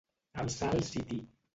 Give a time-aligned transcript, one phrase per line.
[0.43, 1.23] Alçar el siti.